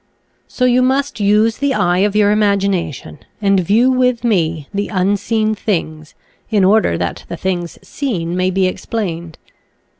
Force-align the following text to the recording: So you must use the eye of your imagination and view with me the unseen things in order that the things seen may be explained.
So 0.47 0.65
you 0.65 0.81
must 0.81 1.19
use 1.19 1.57
the 1.59 1.75
eye 1.75 1.99
of 1.99 2.15
your 2.15 2.31
imagination 2.31 3.19
and 3.39 3.59
view 3.59 3.91
with 3.91 4.23
me 4.23 4.67
the 4.73 4.87
unseen 4.87 5.53
things 5.53 6.15
in 6.49 6.63
order 6.63 6.97
that 6.97 7.23
the 7.27 7.37
things 7.37 7.77
seen 7.87 8.35
may 8.35 8.49
be 8.49 8.65
explained. 8.65 9.37